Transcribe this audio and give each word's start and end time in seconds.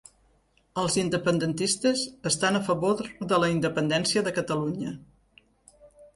Els 0.83 0.95
independentistes 1.01 2.01
estan 2.31 2.57
a 2.61 2.63
favor 2.71 3.05
de 3.33 3.41
la 3.45 3.51
independència 3.59 4.27
de 4.31 4.35
Catalunya. 4.41 4.97